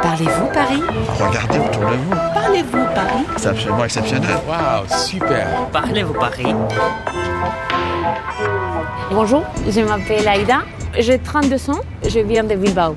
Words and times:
Parlez-vous 0.00 0.46
Paris 0.46 0.82
Regardez 1.20 1.58
autour 1.58 1.82
de 1.82 1.96
vous. 1.96 2.10
Parlez-vous 2.34 2.84
Paris 2.94 3.24
C'est 3.36 3.48
absolument 3.48 3.84
exceptionnel. 3.84 4.30
Waouh, 4.48 4.86
super. 4.88 5.46
Parlez-vous 5.72 6.14
Paris 6.14 6.54
Bonjour, 9.10 9.44
je 9.68 9.80
m'appelle 9.80 10.26
Aïda. 10.26 10.60
J'ai 10.98 11.18
32 11.18 11.70
ans, 11.70 11.80
je 12.08 12.20
viens 12.20 12.44
de 12.44 12.54
Bilbao. 12.54 12.94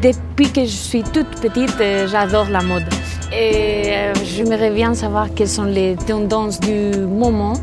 Depuis 0.00 0.50
que 0.52 0.60
je 0.60 0.66
suis 0.66 1.02
toute 1.02 1.40
petite, 1.40 1.80
euh, 1.80 2.06
j'adore 2.06 2.48
la 2.48 2.62
mode. 2.62 2.84
Et 3.32 3.84
euh, 3.88 4.12
j'aimerais 4.24 4.70
bien 4.70 4.94
savoir 4.94 5.28
quelles 5.34 5.48
sont 5.48 5.64
les 5.64 5.96
tendances 5.96 6.60
du 6.60 6.96
moment. 7.00 7.54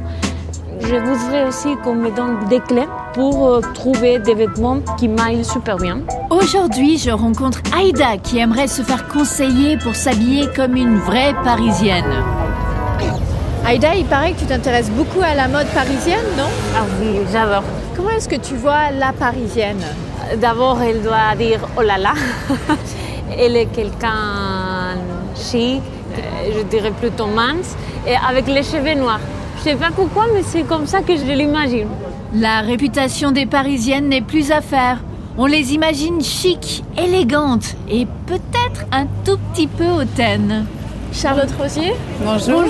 Je 0.81 0.95
voudrais 0.95 1.45
aussi 1.47 1.75
qu'on 1.83 1.95
me 1.95 2.11
donne 2.11 2.45
des 2.49 2.59
clés 2.59 2.87
pour 3.13 3.47
euh, 3.47 3.61
trouver 3.73 4.19
des 4.19 4.33
vêtements 4.33 4.79
qui 4.97 5.07
m'aillent 5.07 5.45
super 5.45 5.77
bien. 5.77 6.01
Aujourd'hui, 6.29 6.97
je 6.97 7.11
rencontre 7.11 7.59
Aïda 7.75 8.17
qui 8.17 8.39
aimerait 8.39 8.67
se 8.67 8.81
faire 8.81 9.07
conseiller 9.07 9.77
pour 9.77 9.95
s'habiller 9.95 10.47
comme 10.55 10.75
une 10.75 10.97
vraie 10.97 11.33
Parisienne. 11.43 12.23
Aïda, 13.65 13.95
il 13.95 14.05
paraît 14.05 14.33
que 14.33 14.39
tu 14.39 14.45
t'intéresses 14.45 14.89
beaucoup 14.89 15.21
à 15.21 15.35
la 15.35 15.47
mode 15.47 15.67
parisienne, 15.67 16.25
non? 16.37 16.49
Ah 16.75 16.83
oui, 16.99 17.19
j'adore. 17.31 17.63
Comment 17.95 18.09
est-ce 18.09 18.27
que 18.27 18.35
tu 18.35 18.55
vois 18.55 18.91
la 18.91 19.13
parisienne? 19.13 19.79
D'abord, 20.41 20.81
elle 20.81 21.01
doit 21.01 21.33
dire 21.37 21.61
oh 21.77 21.81
là 21.81 21.97
là. 21.97 22.13
elle 23.39 23.55
est 23.55 23.67
quelqu'un 23.67 24.97
chic, 25.35 25.81
euh, 25.81 26.51
je 26.57 26.63
dirais 26.63 26.91
plutôt 26.91 27.27
mince, 27.27 27.77
et 28.05 28.15
avec 28.15 28.47
les 28.47 28.63
cheveux 28.63 28.95
noirs. 28.95 29.21
Je 29.59 29.63
sais 29.63 29.75
pas 29.75 29.91
pourquoi, 29.95 30.25
mais 30.33 30.43
c'est 30.43 30.63
comme 30.63 30.85
ça 30.85 31.01
que 31.01 31.15
je 31.15 31.23
l'imagine. 31.23 31.87
La 32.35 32.61
réputation 32.61 33.29
des 33.29 33.45
Parisiennes 33.45 34.09
n'est 34.09 34.21
plus 34.21 34.51
à 34.51 34.61
faire. 34.61 35.03
On 35.37 35.45
les 35.45 35.73
imagine 35.75 36.19
chic, 36.19 36.83
élégantes 36.97 37.75
et 37.87 38.07
peut-être 38.25 38.87
un 38.91 39.05
tout 39.23 39.37
petit 39.51 39.67
peu 39.67 39.85
hautaines. 39.85 40.65
Charlotte 41.13 41.51
Rosier 41.61 41.93
Bonjour. 42.25 42.63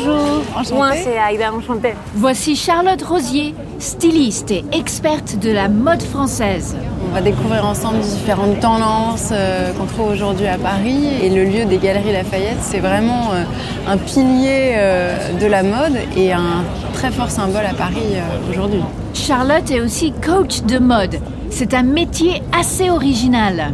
Enchantée. 0.53 0.73
Moi, 0.73 0.91
c'est 1.01 1.17
Aïda, 1.17 1.53
enchantée. 1.53 1.93
Voici 2.13 2.57
Charlotte 2.57 3.01
Rosier, 3.03 3.55
styliste 3.79 4.51
et 4.51 4.65
experte 4.73 5.39
de 5.39 5.51
la 5.51 5.69
mode 5.69 6.01
française. 6.01 6.75
On 7.09 7.13
va 7.13 7.21
découvrir 7.21 7.65
ensemble 7.65 7.99
différentes 8.01 8.59
tendances 8.59 9.29
euh, 9.31 9.71
qu'on 9.71 9.85
trouve 9.85 10.09
aujourd'hui 10.09 10.47
à 10.47 10.57
Paris. 10.57 11.07
Et 11.21 11.29
le 11.29 11.45
lieu 11.45 11.63
des 11.63 11.77
Galeries 11.77 12.11
Lafayette, 12.11 12.59
c'est 12.59 12.79
vraiment 12.79 13.31
euh, 13.31 13.43
un 13.87 13.95
pilier 13.95 14.73
euh, 14.75 15.39
de 15.39 15.45
la 15.45 15.63
mode 15.63 15.95
et 16.17 16.33
un 16.33 16.65
très 16.93 17.11
fort 17.11 17.31
symbole 17.31 17.65
à 17.65 17.73
Paris 17.73 18.15
euh, 18.15 18.51
aujourd'hui. 18.51 18.81
Charlotte 19.13 19.69
est 19.69 19.79
aussi 19.79 20.11
coach 20.11 20.63
de 20.63 20.79
mode. 20.79 21.19
C'est 21.51 21.75
un 21.75 21.83
métier 21.83 22.41
assez 22.51 22.89
original. 22.89 23.71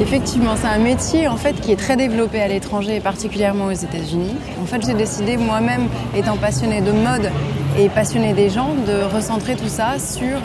Effectivement, 0.00 0.54
c'est 0.56 0.66
un 0.66 0.78
métier 0.78 1.28
en 1.28 1.36
fait 1.36 1.52
qui 1.60 1.70
est 1.70 1.76
très 1.76 1.96
développé 1.96 2.40
à 2.40 2.48
l'étranger 2.48 2.96
et 2.96 3.00
particulièrement 3.00 3.66
aux 3.66 3.72
États-Unis. 3.72 4.34
En 4.60 4.66
fait, 4.66 4.84
j'ai 4.84 4.94
décidé 4.94 5.36
moi-même, 5.36 5.88
étant 6.16 6.36
passionnée 6.36 6.80
de 6.80 6.90
mode 6.90 7.30
et 7.78 7.88
passionnée 7.88 8.32
des 8.32 8.50
gens, 8.50 8.74
de 8.86 9.14
recentrer 9.14 9.54
tout 9.54 9.68
ça 9.68 9.98
sur 9.98 10.38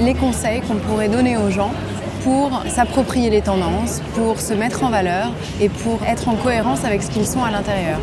les 0.00 0.14
conseils 0.14 0.60
qu'on 0.62 0.74
pourrait 0.74 1.08
donner 1.08 1.36
aux 1.36 1.50
gens 1.50 1.70
pour 2.24 2.62
s'approprier 2.66 3.30
les 3.30 3.42
tendances, 3.42 4.02
pour 4.16 4.40
se 4.40 4.54
mettre 4.54 4.82
en 4.82 4.90
valeur 4.90 5.30
et 5.60 5.68
pour 5.68 6.02
être 6.04 6.28
en 6.28 6.34
cohérence 6.34 6.84
avec 6.84 7.02
ce 7.02 7.10
qu'ils 7.10 7.26
sont 7.26 7.44
à 7.44 7.50
l'intérieur. 7.50 8.00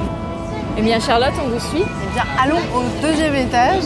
Eh 0.77 0.81
bien, 0.81 0.99
Charlotte, 0.99 1.33
on 1.43 1.49
vous 1.49 1.59
suit. 1.59 1.83
Eh 1.83 2.13
bien, 2.13 2.23
allons 2.41 2.59
au 2.75 3.01
deuxième 3.01 3.35
étage. 3.35 3.83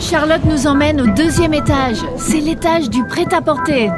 Charlotte 0.00 0.44
nous 0.44 0.66
emmène 0.66 1.00
au 1.00 1.06
deuxième 1.06 1.54
étage. 1.54 1.98
C'est 2.16 2.40
l'étage 2.40 2.90
du 2.90 3.04
prêt-à-porter. 3.04 3.90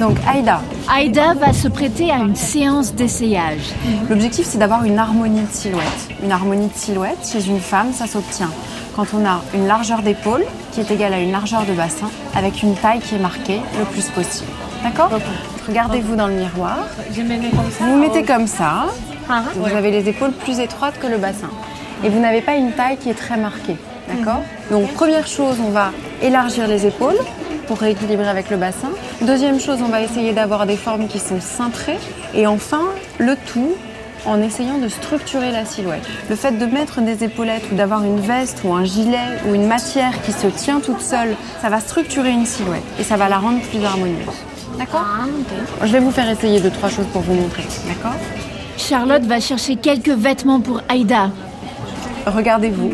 Donc, 0.00 0.16
Aïda, 0.28 0.60
Aïda 0.92 1.34
va 1.34 1.52
se 1.54 1.68
prêter 1.68 2.10
à 2.10 2.16
une 2.16 2.36
séance 2.36 2.92
d'essayage. 2.94 3.72
L'objectif, 4.10 4.44
c'est 4.46 4.58
d'avoir 4.58 4.84
une 4.84 4.98
harmonie 4.98 5.40
de 5.42 5.52
silhouette. 5.52 6.08
Une 6.22 6.32
harmonie 6.32 6.68
de 6.68 6.76
silhouette, 6.76 7.26
chez 7.30 7.46
une 7.46 7.60
femme, 7.60 7.92
ça 7.92 8.06
s'obtient 8.06 8.50
quand 8.94 9.06
on 9.12 9.26
a 9.26 9.42
une 9.54 9.66
largeur 9.66 10.00
d'épaule 10.00 10.44
qui 10.72 10.80
est 10.80 10.90
égale 10.90 11.12
à 11.12 11.20
une 11.20 11.30
largeur 11.30 11.66
de 11.66 11.74
bassin, 11.74 12.10
avec 12.34 12.62
une 12.62 12.74
taille 12.74 13.00
qui 13.00 13.14
est 13.14 13.18
marquée 13.18 13.60
le 13.78 13.84
plus 13.84 14.08
possible. 14.08 14.50
D'accord? 14.82 15.10
Regardez-vous 15.68 16.16
dans 16.16 16.28
le 16.28 16.34
miroir. 16.34 16.78
Vous 17.80 17.96
mettez 17.98 18.22
comme 18.22 18.46
ça. 18.46 18.86
Ah, 19.28 19.42
Vous 19.54 19.74
avez 19.74 19.90
les 19.90 20.08
épaules 20.08 20.32
plus 20.32 20.60
étroites 20.60 20.98
que 21.00 21.06
le 21.06 21.18
bassin. 21.18 21.50
Et 22.04 22.08
vous 22.08 22.20
n'avez 22.20 22.40
pas 22.40 22.54
une 22.54 22.72
taille 22.72 22.96
qui 22.96 23.10
est 23.10 23.14
très 23.14 23.36
marquée. 23.36 23.76
D'accord 24.08 24.42
Donc, 24.70 24.92
première 24.94 25.26
chose, 25.26 25.56
on 25.64 25.70
va 25.70 25.90
élargir 26.22 26.68
les 26.68 26.86
épaules 26.86 27.18
pour 27.66 27.78
rééquilibrer 27.78 28.28
avec 28.28 28.50
le 28.50 28.56
bassin. 28.56 28.90
Deuxième 29.22 29.58
chose, 29.58 29.78
on 29.82 29.88
va 29.88 30.00
essayer 30.00 30.32
d'avoir 30.32 30.66
des 30.66 30.76
formes 30.76 31.08
qui 31.08 31.18
sont 31.18 31.40
cintrées. 31.40 31.98
Et 32.34 32.46
enfin, 32.46 32.82
le 33.18 33.34
tout 33.34 33.74
en 34.26 34.42
essayant 34.42 34.78
de 34.78 34.88
structurer 34.88 35.50
la 35.52 35.64
silhouette. 35.64 36.06
Le 36.28 36.36
fait 36.36 36.52
de 36.52 36.66
mettre 36.66 37.00
des 37.00 37.24
épaulettes 37.24 37.64
ou 37.72 37.76
d'avoir 37.76 38.04
une 38.04 38.20
veste 38.20 38.62
ou 38.64 38.72
un 38.74 38.84
gilet 38.84 39.38
ou 39.48 39.54
une 39.54 39.66
matière 39.66 40.20
qui 40.22 40.32
se 40.32 40.46
tient 40.48 40.80
toute 40.80 41.00
seule, 41.00 41.36
ça 41.62 41.68
va 41.68 41.80
structurer 41.80 42.30
une 42.30 42.46
silhouette 42.46 42.82
et 42.98 43.04
ça 43.04 43.16
va 43.16 43.28
la 43.28 43.38
rendre 43.38 43.60
plus 43.60 43.84
harmonieuse. 43.84 44.26
D'accord 44.78 45.04
Je 45.82 45.92
vais 45.92 46.00
vous 46.00 46.10
faire 46.10 46.28
essayer 46.28 46.60
deux, 46.60 46.70
trois 46.70 46.88
choses 46.88 47.06
pour 47.12 47.22
vous 47.22 47.34
montrer. 47.34 47.64
D'accord 47.86 48.16
Charlotte 48.88 49.24
va 49.24 49.40
chercher 49.40 49.74
quelques 49.74 50.10
vêtements 50.10 50.60
pour 50.60 50.80
Aïda. 50.88 51.30
Regardez-vous. 52.24 52.92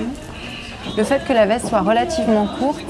Le 0.97 1.05
fait 1.05 1.23
que 1.29 1.35
la 1.35 1.45
veste 1.45 1.69
soit 1.69 1.83
relativement 1.83 2.47
courte, 2.59 2.81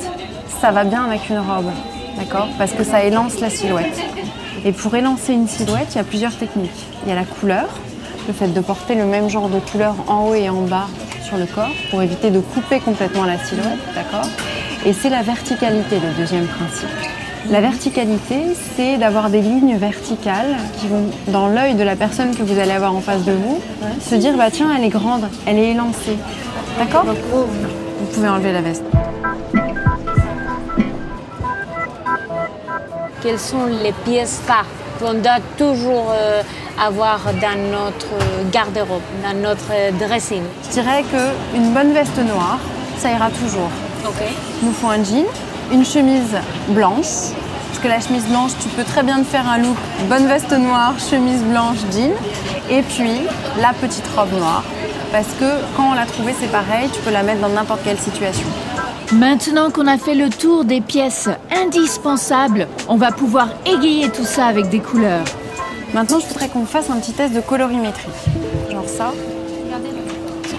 ça 0.61 0.71
va 0.71 0.85
bien 0.85 1.03
avec 1.07 1.29
une 1.29 1.39
robe. 1.39 1.73
D'accord? 2.17 2.47
Parce 2.59 2.71
que 2.71 2.85
ça 2.85 3.03
élance 3.03 3.41
la 3.41 3.51
silhouette. 3.51 4.01
Et 4.65 4.71
pour 4.71 4.95
élancer 4.95 5.33
une 5.33 5.49
silhouette, 5.49 5.89
il 5.91 5.97
y 5.97 6.01
a 6.01 6.05
plusieurs 6.05 6.37
techniques. 6.37 6.71
Il 7.05 7.09
y 7.09 7.13
a 7.13 7.17
la 7.17 7.25
couleur, 7.25 7.67
le 8.29 8.33
fait 8.33 8.47
de 8.47 8.61
porter 8.61 8.95
le 8.95 9.05
même 9.05 9.29
genre 9.29 9.49
de 9.49 9.59
couleur 9.59 9.97
en 10.07 10.29
haut 10.29 10.35
et 10.35 10.49
en 10.49 10.63
bas 10.63 10.87
sur 11.25 11.39
le 11.39 11.47
corps 11.47 11.73
pour 11.91 12.03
éviter 12.03 12.31
de 12.31 12.39
couper 12.39 12.79
complètement 12.79 13.25
la 13.25 13.37
silhouette, 13.37 13.81
d'accord? 13.97 14.29
Et 14.85 14.93
c'est 14.93 15.11
la 15.11 15.23
verticalité, 15.23 16.01
le 16.01 16.13
deuxième 16.19 16.47
principe. 16.47 16.89
La 17.51 17.61
verticalité, 17.61 18.41
c'est 18.77 18.97
d'avoir 18.97 19.31
des 19.31 19.41
lignes 19.41 19.77
verticales 19.77 20.57
qui 20.79 20.89
vont 20.89 21.05
dans 21.29 21.47
l'œil 21.47 21.75
de 21.75 21.85
la 21.85 21.95
personne 21.95 22.35
que 22.35 22.43
vous 22.43 22.59
allez 22.59 22.73
avoir 22.73 22.93
en 22.95 23.01
face 23.01 23.25
de 23.25 23.33
vous, 23.33 23.61
se 24.01 24.17
dire 24.17 24.37
bah 24.37 24.51
tiens, 24.51 24.71
elle 24.77 24.85
est 24.85 24.89
grande, 24.89 25.29
elle 25.47 25.59
est 25.59 25.71
élancée. 25.71 26.17
D'accord? 26.79 27.05
Vous 27.05 28.07
pouvez 28.13 28.29
enlever 28.29 28.53
la 28.53 28.61
veste. 28.61 28.83
Quelles 33.23 33.39
sont 33.39 33.67
les 33.67 33.93
pièces 34.05 34.41
phares 34.45 34.67
qu'on 34.99 35.15
doit 35.15 35.39
toujours 35.57 36.13
euh, 36.13 36.43
avoir 36.85 37.21
dans 37.41 37.71
notre 37.71 38.51
garde-robe, 38.51 39.01
dans 39.23 39.41
notre 39.41 39.97
dressing? 40.05 40.43
Je 40.67 40.71
dirais 40.71 41.05
qu'une 41.05 41.73
bonne 41.73 41.93
veste 41.93 42.19
noire, 42.19 42.59
ça 42.99 43.13
ira 43.13 43.31
toujours. 43.31 43.71
Il 44.61 44.69
nous 44.69 44.75
faut 44.75 44.89
un 44.89 45.03
jean, 45.03 45.27
une 45.73 45.85
chemise 45.85 46.37
blanche. 46.69 47.33
Parce 47.69 47.79
que 47.83 47.89
la 47.89 48.01
chemise 48.01 48.27
blanche, 48.27 48.53
tu 48.61 48.69
peux 48.69 48.85
très 48.85 49.03
bien 49.03 49.19
te 49.19 49.25
faire 49.25 49.49
un 49.49 49.59
look 49.59 49.77
bonne 50.09 50.27
veste 50.27 50.53
noire, 50.53 50.95
chemise 50.99 51.43
blanche, 51.43 51.79
jean. 51.93 52.13
Et 52.71 52.83
puis 52.83 53.13
la 53.61 53.73
petite 53.73 54.07
robe 54.17 54.33
noire. 54.33 54.65
Parce 55.11 55.29
que 55.39 55.45
quand 55.77 55.91
on 55.91 55.95
l'a 55.95 56.07
trouvée, 56.07 56.35
c'est 56.39 56.51
pareil, 56.51 56.89
tu 56.93 57.01
peux 57.01 57.11
la 57.11 57.23
mettre 57.23 57.41
dans 57.41 57.49
n'importe 57.49 57.83
quelle 57.85 57.99
situation. 57.99 58.47
Maintenant 59.13 59.71
qu'on 59.71 59.87
a 59.87 59.99
fait 59.99 60.15
le 60.15 60.31
tour 60.31 60.65
des 60.65 60.81
pièces 60.81 61.29
indispensables, 61.55 62.67
on 62.89 62.97
va 62.97 63.13
pouvoir 63.13 63.49
égayer 63.67 64.09
tout 64.09 64.25
ça 64.25 64.47
avec 64.47 64.71
des 64.71 64.81
couleurs. 64.81 65.25
Maintenant, 65.93 66.19
je 66.19 66.27
voudrais 66.27 66.49
qu'on 66.49 66.65
fasse 66.65 66.89
un 66.89 66.97
petit 66.97 67.13
test 67.13 67.35
de 67.35 67.41
colorimétrie. 67.41 68.09
Genre 68.71 68.89
ça. 68.89 69.13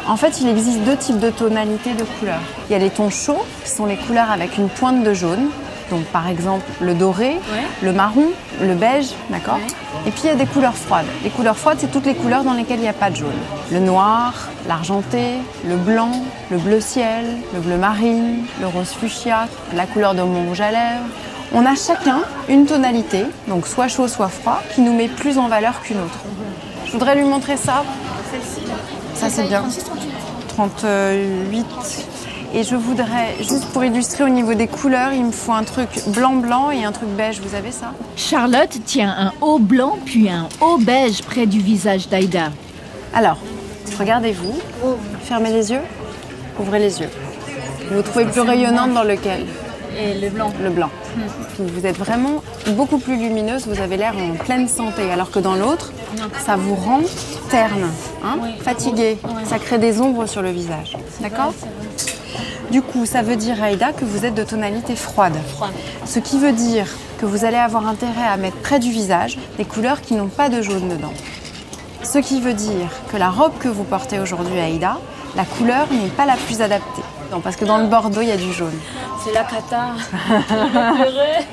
En 0.08 0.18
fait, 0.18 0.41
il 0.41 0.50
existe 0.50 0.80
deux 0.81 0.97
types 0.97 1.19
de 1.19 1.30
tonalités 1.30 1.94
de 1.94 2.03
couleurs. 2.03 2.41
Il 2.69 2.74
y 2.74 2.75
a 2.75 2.80
les 2.80 2.90
tons 2.90 3.09
chauds, 3.09 3.46
qui 3.64 3.69
sont 3.69 3.86
les 3.86 3.96
couleurs 3.96 4.31
avec 4.31 4.58
une 4.58 4.68
pointe 4.68 5.03
de 5.03 5.14
jaune. 5.14 5.50
Donc, 5.90 6.03
par 6.06 6.28
exemple, 6.28 6.66
le 6.81 6.94
doré, 6.94 7.38
le 7.81 7.94
marron, 7.94 8.28
le 8.62 8.74
beige, 8.75 9.08
d'accord 9.30 9.59
Et 10.06 10.12
puis, 10.12 10.22
il 10.25 10.28
y 10.28 10.30
a 10.30 10.36
des 10.36 10.46
couleurs 10.46 10.75
froides. 10.75 11.06
Les 11.24 11.30
couleurs 11.30 11.57
froides, 11.57 11.78
c'est 11.80 11.92
toutes 11.92 12.06
les 12.06 12.16
couleurs 12.16 12.44
dans 12.44 12.54
lesquelles 12.54 12.80
il 12.80 12.83
n'y 12.83 12.88
a 12.89 12.94
pas 12.94 13.10
de 13.12 13.16
jaune. 13.16 13.31
Le 13.72 13.80
noir, 13.80 14.33
l'argenté, 14.68 15.36
le 15.68 15.75
blanc, 15.75 16.12
le 16.51 16.57
bleu 16.57 16.81
ciel, 16.81 17.25
le 17.54 17.60
bleu 17.60 17.78
marine, 17.78 18.45
le 18.60 18.68
rose 18.68 18.89
fuchsia, 18.89 19.48
la 19.74 19.86
couleur 19.86 20.16
de 20.16 20.22
mon 20.22 20.48
rouge 20.48 20.62
à 20.62 20.72
lèvres. 20.72 21.06
On 21.54 21.66
a 21.66 21.75
chacun 21.75 22.22
une 22.50 22.66
tonalité, 22.66 23.25
donc 23.48 23.68
soit 23.68 23.88
chaud, 23.88 24.07
soit 24.07 24.30
froid, 24.30 24.62
qui 24.74 24.81
nous 24.81 24.94
met 24.94 25.07
plus 25.07 25.38
en 25.38 25.48
valeur 25.48 25.81
qu'une 25.81 26.00
autre. 26.00 26.19
Je 26.86 26.92
voudrais 26.92 27.16
lui 27.16 27.24
montrer 27.24 27.57
ça. 27.57 27.83
Ça, 29.24 29.30
c'est 29.30 29.48
bien. 29.48 29.64
38. 30.50 31.66
Et 32.56 32.64
je 32.64 32.75
voudrais, 32.75 33.36
juste 33.40 33.66
pour 33.68 33.84
illustrer 33.86 34.25
au 34.25 34.30
niveau 34.30 34.54
des 34.54 34.68
couleurs, 34.68 35.14
il 35.14 35.24
me 35.24 35.31
faut 35.31 35.54
un 35.54 35.64
truc 35.64 35.88
blanc-blanc 36.08 36.72
et 36.72 36.84
un 36.84 36.92
truc 36.92 37.08
beige. 37.10 37.40
Vous 37.40 37.56
avez 37.56 37.72
ça? 37.72 37.94
Charlotte 38.18 38.78
tient 38.86 39.16
un 39.18 39.31
haut 39.40 39.60
blanc 39.60 39.98
puis 40.06 40.30
un 40.30 40.50
haut 40.60 40.78
beige 40.78 41.22
près 41.22 41.46
du 41.46 41.60
visage 41.60 42.10
d'Aïda. 42.10 42.52
Alors, 43.14 43.38
regardez-vous. 43.98 44.60
Fermez 45.24 45.52
les 45.52 45.72
yeux. 45.72 45.81
Ouvrez 46.60 46.80
les 46.80 47.00
yeux. 47.00 47.10
Vous 47.90 47.96
vous 47.96 48.04
trouvez 48.04 48.26
plus 48.26 48.42
rayonnante 48.42 48.94
dans 48.94 49.04
lequel? 49.04 49.46
Et 49.98 50.19
le 50.19 50.30
blanc. 50.30 50.52
Le 50.62 50.69
blanc. 50.69 50.90
Vous 51.58 51.86
êtes 51.86 51.98
vraiment 51.98 52.44
beaucoup 52.72 52.98
plus 52.98 53.16
lumineuse, 53.16 53.68
vous 53.68 53.80
avez 53.80 53.98
l'air 53.98 54.16
en 54.18 54.36
pleine 54.36 54.68
santé, 54.68 55.10
alors 55.12 55.31
que 55.31 55.40
dans 55.40 55.56
l'autre, 55.56 55.94
ça 56.45 56.56
vous 56.56 56.75
rend 56.75 57.01
terne, 57.50 57.89
hein, 58.24 58.38
fatigué. 58.62 59.18
Ça 59.45 59.60
crée 59.60 59.77
des 59.77 60.01
ombres 60.01 60.25
sur 60.25 60.42
le 60.42 60.51
visage. 60.51 60.98
D'accord 61.21 61.54
Du 62.71 62.81
coup, 62.81 63.06
ça 63.06 63.21
veut 63.21 63.36
dire, 63.36 63.62
Aïda, 63.62 63.94
que 63.94 64.06
vous 64.06 64.25
êtes 64.25 64.36
de 64.36 64.44
tonalité 64.44 64.95
froide. 64.95 65.38
Ce 66.06 66.19
qui 66.19 66.39
veut 66.39 66.51
dire 66.51 66.88
que 67.18 67.25
vous 67.25 67.45
allez 67.45 67.57
avoir 67.57 67.88
intérêt 67.88 68.27
à 68.27 68.38
mettre 68.38 68.57
près 68.57 68.80
du 68.80 68.92
visage 68.92 69.38
des 69.57 69.65
couleurs 69.65 70.01
qui 70.01 70.15
n'ont 70.15 70.27
pas 70.27 70.50
de 70.50 70.62
jaune 70.62 70.89
dedans. 70.89 71.13
Ce 72.04 72.19
qui 72.19 72.42
veut 72.42 72.54
dire 72.54 72.89
que 73.12 73.18
la 73.18 73.30
robe 73.30 73.57
que 73.59 73.69
vous 73.69 73.83
portez 73.83 74.19
aujourd'hui, 74.19 74.59
Aïda, 74.59 74.98
la 75.36 75.45
couleur 75.45 75.88
n'est 75.92 76.09
pas 76.09 76.25
la 76.25 76.36
plus 76.36 76.62
adaptée. 76.62 77.01
Non, 77.31 77.39
parce 77.39 77.56
que 77.56 77.66
dans 77.66 77.77
le 77.77 77.88
bordeaux, 77.88 78.21
il 78.21 78.27
y 78.27 78.31
a 78.31 78.38
du 78.38 78.51
jaune. 78.54 78.77
C'est 79.24 79.33
la 79.33 79.44
cata. 79.44 79.94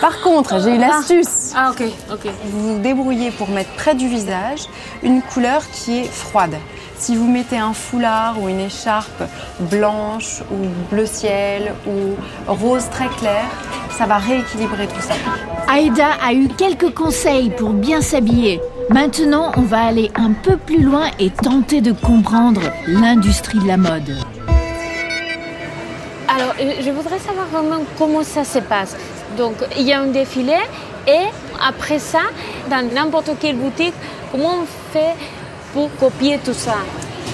Par 0.00 0.20
contre, 0.20 0.60
j'ai 0.60 0.74
eu 0.74 0.78
l'astuce. 0.78 1.52
Ah, 1.54 1.70
ok, 1.70 1.82
ok. 2.10 2.26
Vous 2.46 2.74
vous 2.74 2.78
débrouillez 2.78 3.30
pour 3.30 3.48
mettre 3.50 3.70
près 3.72 3.94
du 3.94 4.08
visage 4.08 4.66
une 5.02 5.22
couleur 5.22 5.62
qui 5.70 6.00
est 6.00 6.10
froide. 6.10 6.54
Si 6.96 7.16
vous 7.16 7.26
mettez 7.26 7.58
un 7.58 7.72
foulard 7.72 8.40
ou 8.40 8.48
une 8.48 8.60
écharpe 8.60 9.24
blanche 9.58 10.42
ou 10.52 10.94
bleu 10.94 11.06
ciel 11.06 11.74
ou 11.86 12.16
rose 12.46 12.88
très 12.90 13.08
clair, 13.08 13.44
ça 13.90 14.06
va 14.06 14.18
rééquilibrer 14.18 14.86
tout 14.86 15.00
ça. 15.00 15.14
Aïda 15.68 16.10
a 16.24 16.32
eu 16.32 16.48
quelques 16.48 16.94
conseils 16.94 17.50
pour 17.50 17.70
bien 17.70 18.00
s'habiller. 18.02 18.60
Maintenant, 18.90 19.52
on 19.56 19.62
va 19.62 19.82
aller 19.84 20.10
un 20.14 20.32
peu 20.32 20.56
plus 20.56 20.82
loin 20.82 21.06
et 21.18 21.30
tenter 21.30 21.80
de 21.80 21.92
comprendre 21.92 22.60
l'industrie 22.86 23.58
de 23.58 23.66
la 23.66 23.76
mode. 23.76 24.16
Alors, 26.28 26.54
je 26.58 26.90
voudrais 26.90 27.18
savoir 27.18 27.46
vraiment 27.46 27.82
comment 27.98 28.22
ça 28.22 28.44
se 28.44 28.58
passe. 28.58 28.96
Donc, 29.36 29.54
il 29.78 29.82
y 29.86 29.92
a 29.92 30.00
un 30.00 30.06
défilé 30.06 30.56
et 31.06 31.24
après 31.66 31.98
ça, 31.98 32.20
dans 32.70 32.86
n'importe 32.94 33.30
quelle 33.40 33.56
boutique, 33.56 33.94
comment 34.30 34.56
on 34.62 34.66
fait 34.92 35.14
pour 35.72 35.88
copier 35.96 36.38
tout 36.44 36.52
ça? 36.54 36.74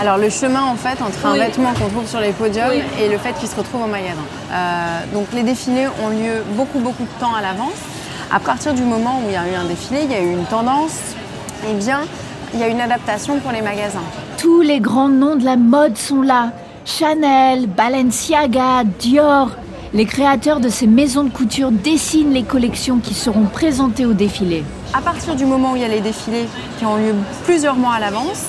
Alors 0.00 0.16
le 0.16 0.30
chemin 0.30 0.62
en 0.62 0.76
fait 0.76 1.02
entre 1.02 1.26
un 1.26 1.32
Oui. 1.32 1.38
vêtement 1.40 1.72
qu'on 1.72 1.88
trouve 1.88 2.06
sur 2.06 2.20
les 2.20 2.30
podiums 2.30 2.68
Oui. 2.70 2.82
et 3.00 3.08
le 3.08 3.18
fait 3.18 3.32
qu'il 3.32 3.48
se 3.48 3.56
retrouve 3.56 3.82
au 3.82 3.86
magasin. 3.88 4.20
Euh, 4.52 5.00
donc 5.12 5.26
les 5.32 5.42
défilés 5.42 5.88
ont 6.04 6.10
lieu 6.10 6.44
beaucoup 6.50 6.78
beaucoup 6.78 7.02
de 7.02 7.20
temps 7.20 7.34
à 7.34 7.42
l'avance. 7.42 7.72
À 8.30 8.38
partir 8.38 8.74
du 8.74 8.82
moment 8.82 9.18
où 9.20 9.28
il 9.28 9.32
y 9.32 9.36
a 9.36 9.48
eu 9.48 9.54
un 9.60 9.64
défilé, 9.64 10.02
il 10.04 10.12
y 10.12 10.14
a 10.14 10.20
eu 10.20 10.30
une 10.32 10.44
tendance, 10.44 10.98
eh 11.68 11.74
bien 11.74 12.02
il 12.54 12.60
y 12.60 12.62
a 12.62 12.68
une 12.68 12.80
adaptation 12.80 13.38
pour 13.40 13.50
les 13.50 13.60
magasins. 13.60 14.04
Tous 14.36 14.60
les 14.60 14.78
grands 14.78 15.08
noms 15.08 15.34
de 15.34 15.44
la 15.44 15.56
mode 15.56 15.96
sont 15.98 16.22
là. 16.22 16.52
Chanel, 16.84 17.66
Balenciaga, 17.66 18.84
Dior. 19.00 19.48
Les 19.94 20.04
créateurs 20.04 20.60
de 20.60 20.68
ces 20.68 20.86
maisons 20.86 21.24
de 21.24 21.30
couture 21.30 21.70
dessinent 21.70 22.34
les 22.34 22.42
collections 22.42 22.98
qui 22.98 23.14
seront 23.14 23.46
présentées 23.46 24.04
au 24.04 24.12
défilé. 24.12 24.62
À 24.92 25.00
partir 25.00 25.34
du 25.34 25.46
moment 25.46 25.72
où 25.72 25.76
il 25.76 25.82
y 25.82 25.84
a 25.84 25.88
les 25.88 26.02
défilés 26.02 26.46
qui 26.78 26.84
ont 26.84 26.96
lieu 26.96 27.14
plusieurs 27.44 27.76
mois 27.76 27.94
à 27.94 28.00
l'avance, 28.00 28.44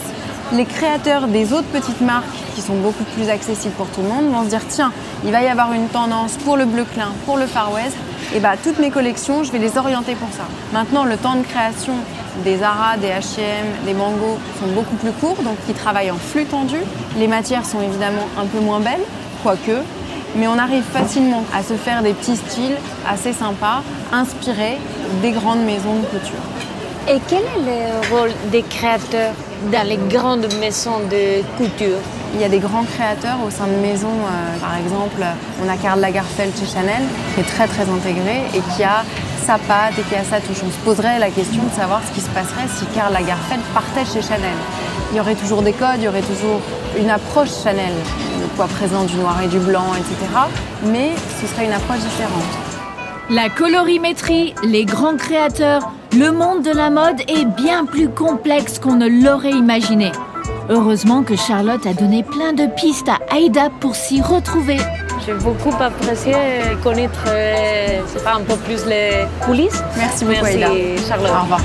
les 0.52 0.66
créateurs 0.66 1.30
des 1.30 1.54
autres 1.54 1.70
petites 1.72 2.02
marques 2.02 2.26
qui 2.56 2.62
sont 2.62 2.76
beaucoup 2.76 3.06
plus 3.16 3.30
accessibles 3.30 3.74
pour 3.76 3.88
tout 3.88 4.02
le 4.02 4.10
monde 4.10 4.30
vont 4.30 4.44
se 4.44 4.50
dire 4.50 4.68
tiens, 4.68 4.92
il 5.24 5.32
va 5.32 5.42
y 5.42 5.48
avoir 5.48 5.72
une 5.72 5.88
tendance 5.88 6.34
pour 6.44 6.58
le 6.58 6.66
bleu 6.66 6.84
clin, 6.94 7.14
pour 7.26 7.38
le 7.38 7.46
Far 7.46 7.72
West, 7.72 7.96
et 8.36 8.42
bah 8.42 8.56
toutes 8.62 8.80
mes 8.80 8.90
collections, 8.90 9.46
je 9.46 9.54
vais 9.54 9.60
les 9.60 9.78
orienter 9.78 10.16
pour 10.16 10.30
ça. 10.34 10.44
Maintenant, 10.74 11.06
le 11.06 11.16
temps 11.16 11.36
de 11.36 11.44
création 11.44 11.94
des 12.44 12.58
Zara, 12.58 12.98
des 12.98 13.08
H&M, 13.08 13.66
des 13.86 13.94
Mango 13.94 14.38
sont 14.60 14.68
beaucoup 14.74 14.96
plus 14.98 15.12
courts, 15.14 15.42
donc 15.42 15.56
ils 15.70 15.74
travaillent 15.74 16.12
en 16.12 16.18
flux 16.18 16.46
tendu. 16.46 16.80
Les 17.18 17.28
matières 17.28 17.66
sont 17.66 17.80
évidemment 17.80 18.28
un 18.38 18.46
peu 18.46 18.60
moins 18.60 18.82
belles, 18.82 19.06
quoique, 19.42 19.84
mais 20.36 20.48
on 20.48 20.58
arrive 20.58 20.84
facilement 20.84 21.44
à 21.54 21.64
se 21.64 21.74
faire 21.74 22.04
des 22.04 22.14
petits 22.14 22.38
styles 22.38 22.78
assez 23.08 23.34
sympas, 23.34 23.82
inspirés 24.12 24.78
des 25.22 25.32
grandes 25.32 25.64
maisons 25.64 25.96
de 25.96 26.06
couture. 26.06 26.44
Et 27.08 27.20
quel 27.28 27.40
est 27.40 27.66
le 27.66 28.16
rôle 28.16 28.32
des 28.52 28.62
créateurs 28.62 29.34
dans 29.72 29.88
les 29.88 29.98
grandes 29.98 30.48
maisons 30.60 31.00
de 31.10 31.42
couture? 31.58 31.98
Il 32.36 32.42
y 32.42 32.44
a 32.44 32.50
des 32.50 32.60
grands 32.60 32.84
créateurs 32.84 33.38
au 33.46 33.50
sein 33.50 33.66
de 33.66 33.82
maisons, 33.82 34.08
euh, 34.08 34.60
par 34.60 34.78
exemple, 34.78 35.26
on 35.66 35.68
a 35.68 35.76
Karl 35.78 36.00
Lagerfeld 36.00 36.54
chez 36.56 36.68
Chanel, 36.68 37.02
qui 37.34 37.42
est 37.42 37.44
très 37.44 37.68
très 37.68 37.90
intégré 37.90 38.44
et 38.54 38.62
qui 38.76 38.84
a 38.84 39.04
sa 39.44 39.58
patte 39.58 39.98
et 39.98 40.04
qui 40.04 40.16
a 40.16 40.24
sa 40.24 40.40
touche. 40.40 40.62
On 40.64 40.70
se 40.70 40.78
poserait 40.86 41.18
la 41.18 41.32
question 41.32 41.64
de 41.64 41.72
savoir 41.72 42.02
ce 42.08 42.14
qui 42.14 42.22
se 42.22 42.30
passerait 42.30 42.68
si 42.68 42.86
Karl 42.94 43.12
Lagerfeld 43.12 43.64
partait 43.74 44.06
chez 44.06 44.22
Chanel. 44.22 44.58
Il 45.12 45.18
y 45.18 45.20
aurait 45.20 45.34
toujours 45.34 45.64
des 45.64 45.74
codes, 45.74 45.98
il 45.98 46.04
y 46.04 46.08
aurait 46.08 46.22
toujours 46.22 46.62
une 47.00 47.10
approche 47.10 47.50
Chanel, 47.64 47.94
le 48.42 48.48
poids 48.56 48.68
présent 48.68 49.04
du 49.04 49.16
noir 49.16 49.42
et 49.42 49.48
du 49.48 49.60
blanc, 49.60 49.94
etc. 49.96 50.16
Mais 50.86 51.12
ce 51.42 51.48
serait 51.48 51.66
une 51.66 51.74
approche 51.74 52.00
différente. 52.00 52.44
La 53.30 53.50
colorimétrie, 53.50 54.56
les 54.64 54.86
grands 54.86 55.16
créateurs, 55.16 55.92
le 56.18 56.32
monde 56.32 56.64
de 56.64 56.72
la 56.72 56.90
mode 56.90 57.22
est 57.28 57.46
bien 57.46 57.86
plus 57.86 58.10
complexe 58.10 58.80
qu'on 58.80 58.96
ne 58.96 59.08
l'aurait 59.08 59.52
imaginé. 59.52 60.12
Heureusement 60.70 61.24
que 61.24 61.36
Charlotte 61.36 61.86
a 61.86 61.94
donné 61.94 62.24
plein 62.24 62.54
de 62.54 62.66
pistes 62.76 63.10
à 63.10 63.20
Aïda 63.34 63.70
pour 63.80 63.96
s'y 63.96 64.22
retrouver. 64.22 64.78
J'ai 65.26 65.34
beaucoup 65.34 65.74
apprécié 65.80 66.34
connaître, 66.84 67.26
euh, 67.28 68.02
je 68.08 68.18
sais 68.18 68.24
pas, 68.24 68.36
un 68.36 68.42
peu 68.42 68.56
plus 68.56 68.86
les 68.86 69.26
coulisses. 69.46 69.84
Merci 69.98 70.26
beaucoup 70.26 70.38
Merci 70.44 70.64
Aïda. 70.64 71.02
Charlotte. 71.08 71.32
Au 71.32 71.42
revoir. 71.44 71.62